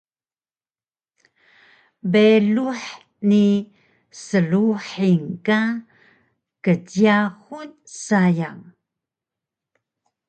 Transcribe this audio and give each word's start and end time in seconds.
beyluh 2.11 2.81
ni 3.29 3.45
sruhing 4.21 5.25
ka 5.45 5.59
kjyaxun 6.63 7.69
sayang 8.03 8.61